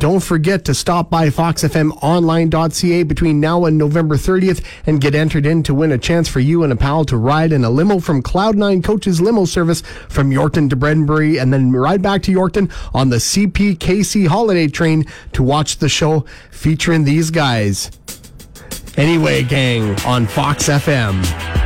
Don't 0.00 0.22
forget 0.22 0.64
to 0.64 0.74
stop 0.74 1.08
by 1.08 1.28
foxfmonline.ca 1.28 3.02
between 3.04 3.40
now 3.40 3.64
and 3.64 3.78
November 3.78 4.16
30th 4.16 4.64
and 4.86 5.00
get 5.00 5.14
entered 5.14 5.46
in 5.46 5.62
to 5.62 5.72
win 5.72 5.92
a 5.92 5.98
chance 5.98 6.28
for 6.28 6.40
you 6.40 6.64
and 6.64 6.72
a 6.72 6.76
pal 6.76 7.04
to 7.04 7.16
ride 7.16 7.52
in 7.52 7.64
a 7.64 7.70
limo 7.70 8.00
from 8.00 8.20
Cloud9 8.20 8.82
Coaches 8.82 9.20
limo 9.20 9.44
service 9.44 9.82
from 10.08 10.30
Yorkton 10.30 10.68
to 10.70 10.76
Bredenbury 10.76 11.40
and 11.40 11.52
then 11.52 11.70
ride 11.72 12.02
back 12.02 12.22
to 12.24 12.32
Yorkton 12.32 12.72
on 12.92 13.08
the 13.08 13.16
CPKC 13.16 14.26
holiday 14.26 14.66
train 14.66 15.06
to 15.32 15.44
watch 15.44 15.78
the 15.78 15.88
show 15.88 16.24
featuring 16.50 17.04
these 17.04 17.30
guys. 17.30 17.90
Anyway, 18.96 19.44
gang, 19.44 19.98
on 20.00 20.26
Fox 20.26 20.68
FM. 20.68 21.63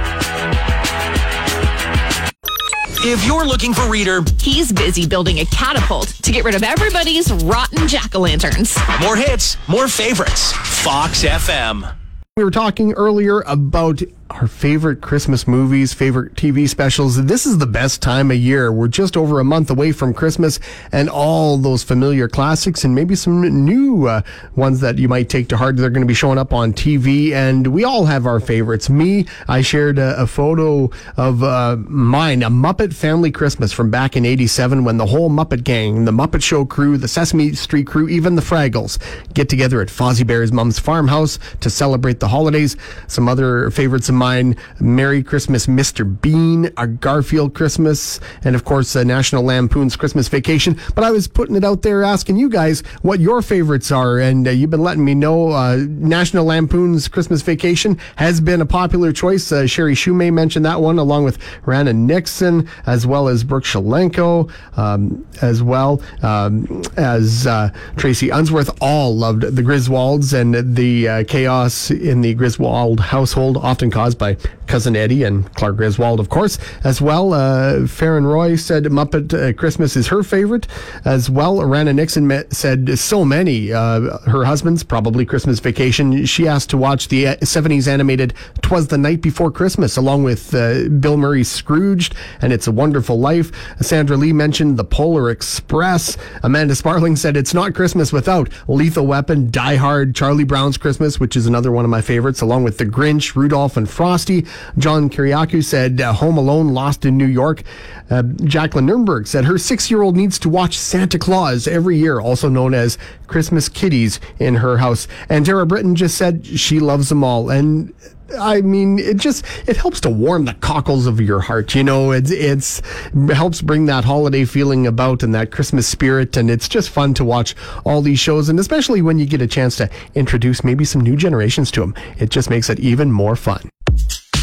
If 3.00 3.25
you're 3.25 3.47
looking 3.47 3.73
for 3.73 3.88
Reader, 3.88 4.23
He's 4.40 4.73
busy 4.73 5.07
building 5.07 5.38
a 5.38 5.45
catapult 5.47 6.09
to 6.23 6.33
get 6.33 6.45
rid 6.45 6.55
of 6.55 6.62
everybody's 6.62 7.33
rotten 7.33 7.87
jack 7.87 8.14
o' 8.14 8.21
lanterns. 8.21 8.76
more 9.00 9.17
hits, 9.17 9.57
more 9.69 9.87
favorites. 9.88 10.52
Fox 10.83 11.23
FM. 11.25 11.95
We 12.37 12.45
were 12.45 12.50
talking 12.50 12.93
earlier 12.95 13.40
about 13.47 14.02
our 14.30 14.47
favorite 14.47 15.00
Christmas 15.00 15.49
movies, 15.49 15.94
favorite 15.94 16.35
TV 16.35 16.68
specials. 16.68 17.25
This 17.25 17.47
is 17.47 17.58
the 17.58 17.66
best 17.66 18.02
time 18.02 18.30
of 18.30 18.37
year. 18.37 18.70
We're 18.70 18.88
just 18.88 19.16
over 19.16 19.40
a 19.40 19.44
month 19.44 19.70
away 19.70 19.92
from 19.92 20.12
Christmas 20.12 20.61
and 20.92 21.08
all 21.08 21.56
those 21.56 21.82
familiar 21.82 22.28
classics 22.28 22.85
and 22.85 22.94
maybe 22.94 23.14
some 23.14 23.40
new 23.64 24.06
uh, 24.06 24.20
ones 24.54 24.80
that 24.80 24.99
you 24.99 25.08
might 25.08 25.30
take 25.30 25.49
to 25.49 25.56
heart. 25.56 25.76
They're 25.76 25.88
going 25.88 26.02
to 26.02 26.08
be 26.08 26.14
showing 26.14 26.38
up 26.38 26.52
on 26.52 26.75
TV 26.75 27.32
and 27.32 27.68
we 27.68 27.85
all 27.85 28.04
have 28.04 28.26
our 28.26 28.38
favorites. 28.38 28.90
Me, 28.90 29.26
I 29.49 29.62
shared 29.62 29.99
a, 29.99 30.20
a 30.20 30.26
photo 30.26 30.90
of 31.16 31.42
uh, 31.42 31.76
mine, 31.88 32.42
a 32.42 32.50
Muppet 32.50 32.94
Family 32.94 33.30
Christmas 33.30 33.73
from 33.73 33.90
back 33.90 34.14
in 34.14 34.26
87 34.26 34.85
when 34.85 34.99
the 34.99 35.06
whole 35.06 35.30
Muppet 35.30 35.64
gang, 35.64 36.04
the 36.04 36.12
Muppet 36.12 36.42
Show 36.42 36.66
crew, 36.66 36.99
the 36.99 37.08
Sesame 37.08 37.54
Street 37.54 37.87
crew, 37.87 38.08
even 38.08 38.37
the 38.37 38.42
Fraggles 38.42 38.99
get 39.32 39.49
together 39.49 39.80
at 39.80 39.88
Fozzie 39.88 40.26
Bear's 40.26 40.52
mom's 40.52 40.78
farmhouse 40.78 41.38
to 41.61 41.70
celebrate 41.70 42.20
the 42.20 42.28
holidays. 42.28 42.76
Some 43.06 43.26
other 43.26 43.70
favorites 43.70 44.08
mine, 44.18 44.56
Merry 44.80 45.22
Christmas, 45.22 45.66
Mr. 45.66 46.20
Bean, 46.20 46.70
a 46.76 46.87
Garfield 46.87 47.54
Christmas, 47.54 48.20
and 48.42 48.54
of 48.56 48.64
course, 48.64 48.94
uh, 48.96 49.04
National 49.04 49.44
Lampoon's 49.44 49.96
Christmas 49.96 50.28
Vacation. 50.28 50.78
But 50.94 51.04
I 51.04 51.10
was 51.10 51.28
putting 51.28 51.54
it 51.54 51.64
out 51.64 51.82
there 51.82 52.02
asking 52.02 52.37
you 52.37 52.50
guys 52.50 52.80
what 53.02 53.20
your 53.20 53.40
favorites 53.40 53.92
are, 53.92 54.18
and 54.18 54.46
uh, 54.46 54.50
you've 54.50 54.70
been 54.70 54.82
letting 54.82 55.04
me 55.04 55.14
know 55.14 55.52
uh, 55.52 55.76
National 55.88 56.44
Lampoon's 56.44 57.06
Christmas 57.06 57.42
Vacation 57.42 57.98
has 58.16 58.40
been 58.40 58.60
a 58.60 58.66
popular 58.66 59.12
choice. 59.12 59.50
Uh, 59.52 59.66
Sherry 59.66 59.94
Shumay 59.94 60.32
mentioned 60.32 60.64
that 60.64 60.80
one, 60.80 60.98
along 60.98 61.25
with 61.25 61.38
Rana 61.64 61.92
Nixon, 61.92 62.68
as 62.87 63.06
well 63.06 63.28
as 63.28 63.44
Brooke 63.44 63.64
Shalenko, 63.64 64.50
um, 64.76 65.25
as 65.40 65.62
well 65.62 66.02
um, 66.22 66.82
as 66.96 67.46
uh, 67.46 67.70
Tracy 67.96 68.30
Unsworth. 68.30 68.70
All 68.80 69.16
loved 69.16 69.42
the 69.42 69.62
Griswolds 69.62 70.38
and 70.38 70.76
the 70.76 71.25
chaos 71.25 71.90
in 71.90 72.20
the 72.20 72.34
Griswold 72.34 73.00
household, 73.00 73.56
often 73.58 73.90
caused 73.90 74.07
by 74.14 74.36
cousin 74.68 74.94
Eddie 74.94 75.25
and 75.25 75.52
Clark 75.54 75.76
Griswold, 75.76 76.20
of 76.20 76.28
course, 76.28 76.58
as 76.84 77.00
well. 77.00 77.32
Uh, 77.32 77.87
Farron 77.87 78.26
Roy 78.26 78.56
said 78.56 78.84
Muppet 78.84 79.32
uh, 79.34 79.52
Christmas 79.54 79.96
is 79.96 80.08
her 80.08 80.22
favorite, 80.22 80.66
as 81.04 81.28
well. 81.28 81.64
Rana 81.64 81.92
Nixon 81.92 82.26
met, 82.26 82.52
said 82.52 82.98
so 82.98 83.25
many. 83.25 83.72
Uh, 83.72 84.18
her 84.26 84.44
husband's 84.44 84.82
probably 84.82 85.25
Christmas 85.25 85.58
Vacation. 85.60 86.25
She 86.26 86.46
asked 86.46 86.70
to 86.70 86.76
watch 86.76 87.08
the 87.08 87.28
uh, 87.28 87.37
70s 87.37 87.88
animated 87.88 88.34
"Twas 88.62 88.88
the 88.88 88.98
Night 88.98 89.20
Before 89.20 89.50
Christmas," 89.50 89.96
along 89.96 90.25
with 90.25 90.54
uh, 90.54 90.88
Bill 90.88 91.16
Murray's 91.16 91.50
Scrooged 91.50 92.14
and 92.40 92.52
"It's 92.52 92.66
a 92.66 92.72
Wonderful 92.72 93.18
Life." 93.18 93.50
Sandra 93.80 94.16
Lee 94.16 94.32
mentioned 94.32 94.76
the 94.76 94.84
Polar 94.84 95.30
Express. 95.30 96.16
Amanda 96.42 96.75
Sparling 96.75 97.16
said 97.16 97.37
it's 97.37 97.54
not 97.54 97.75
Christmas 97.75 98.12
without 98.12 98.48
Lethal 98.68 99.06
Weapon, 99.06 99.50
Die 99.50 99.76
Hard, 99.76 100.14
Charlie 100.14 100.44
Brown's 100.44 100.76
Christmas, 100.76 101.18
which 101.18 101.37
is 101.37 101.46
another 101.46 101.72
one 101.72 101.84
of 101.84 101.90
my 101.90 102.00
favorites, 102.00 102.40
along 102.40 102.64
with 102.64 102.78
The 102.78 102.84
Grinch, 102.84 103.34
Rudolph, 103.34 103.76
and 103.76 103.88
Frosty. 103.88 104.44
John 104.76 105.10
Kiriakou 105.10 105.64
said 105.64 106.00
uh, 106.00 106.12
Home 106.14 106.38
Alone, 106.38 106.68
Lost 106.68 107.04
in 107.04 107.16
New 107.16 107.26
York. 107.26 107.62
Uh, 108.10 108.22
Jacqueline 108.44 108.86
Nurnberg 108.86 109.26
said 109.26 109.44
her 109.44 109.58
six-year-old 109.58 110.16
needs 110.16 110.38
to 110.38 110.48
watch 110.48 110.78
Santa 110.78 111.18
Claus 111.18 111.66
every 111.68 111.98
year, 111.98 112.20
also 112.20 112.48
known 112.48 112.72
as 112.72 112.96
Christmas 113.26 113.68
Kitties, 113.68 114.18
in 114.38 114.56
her 114.56 114.78
house. 114.78 115.06
And 115.28 115.44
Tara 115.44 115.66
Britton 115.66 115.94
just 115.94 116.16
said 116.16 116.46
she 116.46 116.80
loves 116.80 117.10
them 117.10 117.22
all. 117.22 117.50
And 117.50 117.92
I 118.38 118.60
mean, 118.60 118.98
it 118.98 119.16
just 119.16 119.44
it 119.66 119.76
helps 119.76 120.00
to 120.02 120.10
warm 120.10 120.44
the 120.44 120.54
cockles 120.54 121.06
of 121.06 121.20
your 121.20 121.40
heart. 121.40 121.74
You 121.74 121.84
know, 121.84 122.12
it's 122.12 122.30
it's 122.30 122.82
it 123.14 123.34
helps 123.34 123.62
bring 123.62 123.86
that 123.86 124.04
holiday 124.04 124.44
feeling 124.44 124.86
about 124.86 125.22
and 125.22 125.34
that 125.34 125.50
Christmas 125.50 125.86
spirit, 125.86 126.36
and 126.36 126.50
it's 126.50 126.68
just 126.68 126.90
fun 126.90 127.14
to 127.14 127.24
watch 127.24 127.54
all 127.84 128.02
these 128.02 128.20
shows, 128.20 128.48
and 128.48 128.60
especially 128.60 129.02
when 129.02 129.18
you 129.18 129.26
get 129.26 129.40
a 129.40 129.46
chance 129.46 129.76
to 129.76 129.88
introduce 130.14 130.62
maybe 130.62 130.84
some 130.84 131.00
new 131.00 131.16
generations 131.16 131.70
to 131.72 131.80
them. 131.80 131.94
It 132.18 132.30
just 132.30 132.50
makes 132.50 132.68
it 132.68 132.80
even 132.80 133.12
more 133.12 133.36
fun. 133.36 133.70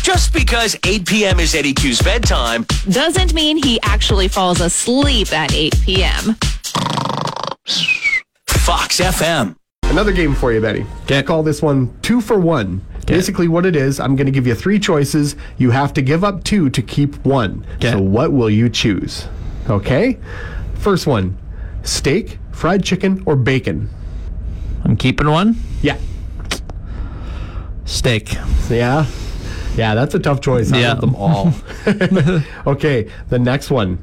Just 0.06 0.34
because 0.34 0.78
8 0.86 1.08
p.m. 1.08 1.40
is 1.40 1.56
Eddie 1.56 1.74
Q's 1.74 2.00
bedtime, 2.00 2.68
Doesn't 2.88 3.34
mean 3.34 3.58
he 3.58 3.80
actually 3.82 4.28
falls 4.28 4.62
asleep 4.62 5.34
at 5.34 5.52
8 5.52 5.76
p.m. 5.82 6.36
Fox 8.48 9.00
FM. 9.00 9.56
Another 9.82 10.12
game 10.12 10.36
for 10.36 10.54
you, 10.54 10.62
Betty. 10.62 10.86
I 11.10 11.24
call 11.24 11.42
this 11.42 11.60
one 11.64 11.92
two 12.04 12.22
for 12.22 12.40
one. 12.40 12.86
Basically, 13.08 13.48
what 13.48 13.66
it 13.66 13.76
is, 13.76 14.00
I'm 14.00 14.16
going 14.16 14.28
to 14.28 14.32
give 14.32 14.46
you 14.46 14.54
three 14.54 14.78
choices. 14.78 15.36
You 15.58 15.72
have 15.72 15.92
to 15.94 16.04
give 16.04 16.24
up 16.24 16.44
two 16.44 16.70
to 16.70 16.84
keep 16.84 17.16
one. 17.26 17.66
So, 17.82 18.00
what 18.00 18.32
will 18.32 18.52
you 18.52 18.70
choose? 18.70 19.28
Okay. 19.68 20.20
First 20.76 21.08
one 21.08 21.36
steak, 21.82 22.38
fried 22.52 22.84
chicken, 22.84 23.24
or 23.26 23.36
bacon? 23.36 23.90
I'm 24.84 24.98
keeping 24.98 25.32
one. 25.32 25.56
Yeah. 25.82 25.98
Steak. 27.86 28.36
Yeah. 28.70 29.08
Yeah, 29.76 29.94
that's 29.96 30.16
a 30.16 30.20
tough 30.20 30.42
choice. 30.42 30.72
I 30.72 30.80
Yeah. 30.80 30.90
love 30.94 31.02
them 31.02 31.16
all. 31.16 31.54
okay, 32.68 33.10
the 33.30 33.40
next 33.40 33.70
one 33.70 34.00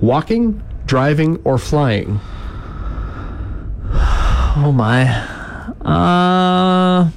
walking, 0.00 0.62
driving, 0.86 1.38
or 1.44 1.58
flying? 1.58 2.20
Oh 4.58 4.72
my. 4.74 5.04
Uh, 5.84 7.10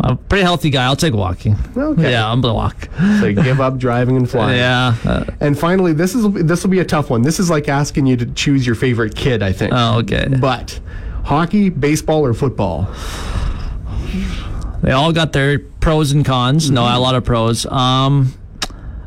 I'm 0.00 0.12
a 0.12 0.16
pretty 0.16 0.44
healthy 0.44 0.70
guy. 0.70 0.84
I'll 0.84 0.94
take 0.96 1.12
walking. 1.14 1.56
Okay. 1.76 2.12
Yeah, 2.12 2.30
I'm 2.30 2.40
gonna 2.40 2.54
walk. 2.54 2.88
So, 3.20 3.32
give 3.32 3.60
up 3.60 3.78
driving 3.78 4.16
and 4.16 4.28
flying. 4.30 4.56
Yeah. 4.66 4.94
Uh, 5.04 5.24
And 5.40 5.58
finally, 5.58 5.92
this 5.92 6.14
is 6.14 6.30
this 6.46 6.62
will 6.62 6.70
be 6.70 6.78
a 6.78 6.84
tough 6.84 7.10
one. 7.10 7.22
This 7.22 7.40
is 7.40 7.50
like 7.50 7.68
asking 7.68 8.06
you 8.06 8.16
to 8.16 8.26
choose 8.26 8.64
your 8.66 8.74
favorite 8.76 9.14
kid, 9.16 9.42
I 9.42 9.52
think. 9.52 9.72
oh, 9.74 9.98
okay. 9.98 10.28
But 10.40 10.78
hockey, 11.24 11.68
baseball, 11.70 12.24
or 12.24 12.32
football? 12.34 12.88
They 14.82 14.92
all 14.92 15.12
got 15.12 15.32
their 15.32 15.58
pros 15.58 16.12
and 16.12 16.24
cons. 16.24 16.70
No, 16.70 16.82
a 16.82 16.98
lot 16.98 17.14
of 17.14 17.24
pros. 17.24 17.66
Um, 17.66 18.34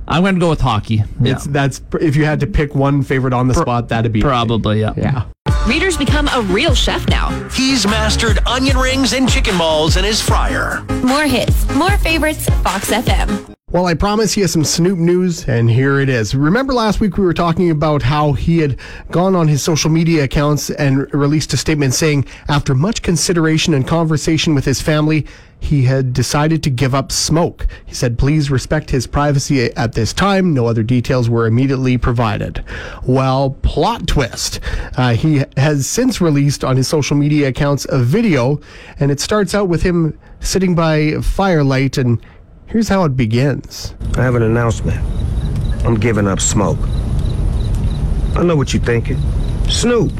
I'm 0.08 0.24
gonna 0.24 0.40
go 0.40 0.50
with 0.50 0.62
hockey. 0.62 1.04
Yeah. 1.22 1.34
It's 1.34 1.46
that's 1.46 1.82
if 2.01 2.16
you 2.16 2.25
had 2.25 2.42
to 2.42 2.48
pick 2.48 2.75
one 2.75 3.04
favorite 3.04 3.34
on 3.34 3.48
the 3.48 3.54
spot, 3.54 3.90
that'd 3.90 4.12
be 4.12 4.20
it. 4.20 4.24
Probably. 4.24 4.82
Yeah. 4.82 4.94
Yeah. 4.98 5.25
Reader's 5.68 5.96
become 5.96 6.28
a 6.34 6.42
real 6.42 6.74
chef 6.74 7.08
now. 7.08 7.30
He's 7.50 7.86
mastered 7.86 8.40
onion 8.48 8.78
rings 8.78 9.13
and 9.13 9.30
chicken 9.30 9.58
balls 9.58 9.96
in 9.96 10.04
his 10.04 10.20
fryer. 10.22 10.82
More 11.04 11.24
hits, 11.24 11.70
more 11.75 11.98
favorites, 12.00 12.50
Fox 12.63 12.92
FM. 12.92 13.54
Well, 13.72 13.86
I 13.86 13.94
promise 13.94 14.36
you 14.36 14.48
some 14.48 14.66
Snoop 14.66 15.00
news, 15.00 15.48
and 15.48 15.72
here 15.72 16.01
it 16.01 16.10
is. 16.10 16.36
Remember 16.36 16.74
last 16.74 17.00
week 17.00 17.16
we 17.16 17.24
were 17.24 17.34
talking 17.34 17.72
about 17.72 18.01
how 18.01 18.34
he 18.34 18.58
had 18.58 18.78
gone 19.12 19.34
on 19.34 19.48
his 19.48 19.63
social 19.63 19.90
media 19.90 20.25
accounts 20.25 20.70
and 20.72 21.12
released 21.13 21.54
a 21.54 21.58
statement 21.58 21.94
saying, 21.94 22.25
after 22.50 22.75
much 22.75 23.01
consideration 23.01 23.74
and 23.74 23.88
conversation 23.88 24.54
with 24.54 24.66
his 24.66 24.82
family, 24.82 25.25
he 25.62 25.84
had 25.84 26.12
decided 26.12 26.63
to 26.63 26.70
give 26.70 26.94
up 26.94 27.13
smoke. 27.13 27.66
He 27.86 27.96
said, 27.96 28.20
please 28.20 28.51
respect 28.51 28.90
his 28.90 29.08
privacy 29.08 29.74
at 29.78 29.94
this 29.94 30.12
time. 30.12 30.54
No 30.54 30.66
other 30.68 30.84
details 30.84 31.30
were 31.30 31.48
immediately 31.48 31.98
provided. 31.98 32.66
Well, 33.06 33.51
plot 33.62 34.06
twist. 34.06 34.60
Uh, 34.98 35.13
he 35.13 35.46
has 35.56 35.88
since 35.88 36.20
released 36.20 36.66
on 36.66 36.75
his 36.75 36.90
social 36.90 37.16
media 37.16 37.48
accounts 37.48 37.88
a 37.88 38.00
video, 38.00 38.60
and 39.00 39.12
it 39.12 39.22
starts 39.22 39.56
out 39.56 39.70
with 39.70 39.84
him 39.84 40.20
sitting 40.42 40.75
by 40.75 41.22
firelight 41.22 41.98
and 41.98 42.22
Here's 42.72 42.88
how 42.88 43.04
it 43.04 43.18
begins. 43.18 43.94
I 44.16 44.22
have 44.24 44.36
an 44.36 44.44
announcement. 44.44 44.98
I'm 45.86 45.96
giving 45.96 46.25
up 46.25 46.40
smoke. 46.40 46.80
I 48.38 48.44
know 48.44 48.56
what 48.56 48.74
you're 48.74 48.82
thinking. 48.82 49.18
Snoop, 49.70 50.13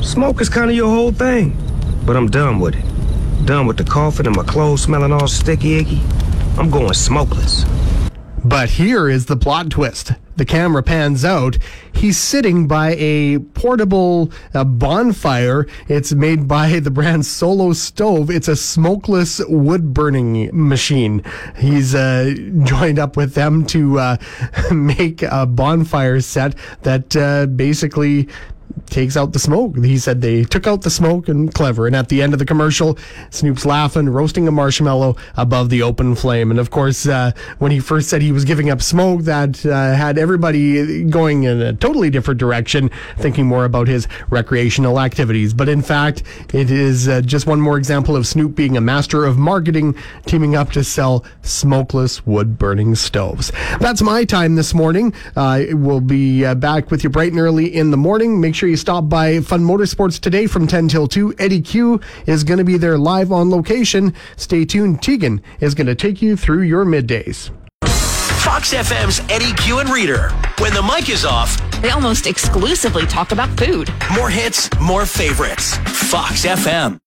smoke 0.00 0.40
is 0.40 0.48
kind 0.48 0.70
of 0.70 0.76
your 0.76 0.88
whole 0.88 1.12
thing. 1.12 1.54
But 2.06 2.16
I'm 2.16 2.28
done 2.30 2.60
with 2.60 2.76
it. 2.76 3.44
Done 3.44 3.66
with 3.66 3.76
the 3.76 3.84
coughing 3.84 4.26
and 4.26 4.34
my 4.34 4.42
clothes 4.42 4.84
smelling 4.84 5.12
all 5.12 5.28
sticky 5.28 5.80
icky. 5.80 6.00
I'm 6.56 6.70
going 6.70 6.94
smokeless. 6.94 7.66
But 8.42 8.70
here 8.70 9.10
is 9.10 9.26
the 9.26 9.36
plot 9.36 9.68
twist. 9.68 10.12
The 10.38 10.44
camera 10.44 10.84
pans 10.84 11.24
out. 11.24 11.58
He's 11.92 12.16
sitting 12.16 12.68
by 12.68 12.94
a 12.94 13.40
portable 13.40 14.30
uh, 14.54 14.62
bonfire. 14.62 15.66
It's 15.88 16.12
made 16.12 16.46
by 16.46 16.78
the 16.78 16.92
brand 16.92 17.26
Solo 17.26 17.72
Stove. 17.72 18.30
It's 18.30 18.46
a 18.46 18.54
smokeless 18.54 19.40
wood 19.48 19.92
burning 19.92 20.48
machine. 20.52 21.24
He's 21.56 21.92
uh, 21.92 22.36
joined 22.62 23.00
up 23.00 23.16
with 23.16 23.34
them 23.34 23.66
to 23.66 23.98
uh, 23.98 24.16
make 24.70 25.22
a 25.22 25.44
bonfire 25.44 26.20
set 26.20 26.54
that 26.82 27.16
uh, 27.16 27.46
basically 27.46 28.28
takes 28.90 29.16
out 29.16 29.32
the 29.32 29.38
smoke. 29.38 29.76
He 29.76 29.98
said 29.98 30.20
they 30.20 30.44
took 30.44 30.66
out 30.66 30.82
the 30.82 30.90
smoke 30.90 31.28
and 31.28 31.52
clever. 31.52 31.86
And 31.86 31.94
at 31.94 32.08
the 32.08 32.22
end 32.22 32.32
of 32.32 32.38
the 32.38 32.44
commercial, 32.44 32.98
Snoop's 33.30 33.66
laughing, 33.66 34.08
roasting 34.08 34.48
a 34.48 34.50
marshmallow 34.50 35.16
above 35.36 35.70
the 35.70 35.82
open 35.82 36.14
flame. 36.14 36.50
And 36.50 36.58
of 36.58 36.70
course, 36.70 37.06
uh, 37.06 37.32
when 37.58 37.70
he 37.70 37.80
first 37.80 38.08
said 38.08 38.22
he 38.22 38.32
was 38.32 38.44
giving 38.44 38.70
up 38.70 38.82
smoke, 38.82 39.22
that 39.22 39.64
uh, 39.64 39.94
had 39.94 40.18
everybody 40.18 41.04
going 41.04 41.44
in 41.44 41.60
a 41.60 41.72
totally 41.74 42.10
different 42.10 42.40
direction, 42.40 42.90
thinking 43.18 43.46
more 43.46 43.64
about 43.64 43.88
his 43.88 44.08
recreational 44.30 45.00
activities. 45.00 45.52
But 45.54 45.68
in 45.68 45.82
fact, 45.82 46.22
it 46.54 46.70
is 46.70 47.08
uh, 47.08 47.20
just 47.20 47.46
one 47.46 47.60
more 47.60 47.78
example 47.78 48.16
of 48.16 48.26
Snoop 48.26 48.54
being 48.54 48.76
a 48.76 48.80
master 48.80 49.24
of 49.24 49.38
marketing, 49.38 49.94
teaming 50.26 50.56
up 50.56 50.72
to 50.72 50.82
sell 50.84 51.24
smokeless 51.42 52.26
wood 52.26 52.58
burning 52.58 52.94
stoves. 52.94 53.52
That's 53.80 54.02
my 54.02 54.24
time 54.24 54.54
this 54.54 54.74
morning. 54.74 55.12
Uh, 55.36 55.64
we'll 55.70 56.00
be 56.00 56.44
uh, 56.44 56.54
back 56.54 56.90
with 56.90 57.04
you 57.04 57.10
bright 57.10 57.32
and 57.32 57.40
early 57.40 57.74
in 57.74 57.90
the 57.90 57.96
morning. 57.96 58.40
Make 58.40 58.54
sure 58.68 58.72
you 58.72 58.76
stop 58.76 59.08
by 59.08 59.40
Fun 59.40 59.62
Motorsports 59.62 60.20
today 60.20 60.46
from 60.46 60.66
10 60.66 60.88
till 60.88 61.08
2. 61.08 61.36
Eddie 61.38 61.62
Q 61.62 62.00
is 62.26 62.44
going 62.44 62.58
to 62.58 62.64
be 62.64 62.76
there 62.76 62.98
live 62.98 63.32
on 63.32 63.50
location. 63.50 64.12
Stay 64.36 64.66
tuned. 64.66 65.00
Tegan 65.02 65.40
is 65.60 65.74
going 65.74 65.86
to 65.86 65.94
take 65.94 66.20
you 66.20 66.36
through 66.36 66.62
your 66.62 66.84
middays. 66.84 67.50
Fox 68.44 68.74
FM's 68.74 69.20
Eddie 69.30 69.54
Q 69.62 69.78
and 69.78 69.88
Reader. 69.88 70.28
When 70.58 70.74
the 70.74 70.82
mic 70.82 71.08
is 71.08 71.24
off, 71.24 71.56
They 71.80 71.90
almost 71.90 72.26
exclusively 72.26 73.06
talk 73.06 73.32
about 73.32 73.48
food. 73.58 73.90
more 74.14 74.28
hits, 74.28 74.68
more 74.80 75.06
favorites. 75.06 75.76
Fox 76.10 76.44
FM. 76.44 76.96